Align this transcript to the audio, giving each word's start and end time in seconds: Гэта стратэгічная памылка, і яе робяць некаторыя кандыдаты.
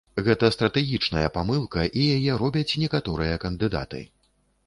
Гэта 0.27 0.47
стратэгічная 0.53 1.25
памылка, 1.35 1.83
і 2.03 2.07
яе 2.15 2.39
робяць 2.43 2.77
некаторыя 2.87 3.35
кандыдаты. 3.47 4.01